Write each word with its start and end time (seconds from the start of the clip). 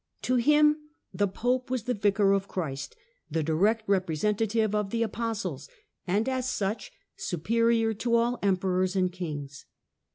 To 0.23 0.37
him 0.37 0.77
the 1.13 1.27
Pope 1.27 1.69
was 1.69 1.83
the 1.83 1.93
Vicar 1.93 2.33
of 2.33 2.47
Christ, 2.47 2.95
the 3.29 3.43
direct 3.43 3.87
representative 3.87 4.73
of 4.73 4.89
the 4.89 5.03
Apostles, 5.03 5.69
and 6.07 6.27
as 6.27 6.49
such 6.49 6.91
superior 7.15 7.93
to 7.93 8.15
all 8.15 8.39
Emperors 8.41 8.95
and 8.95 9.11
kings. 9.13 9.65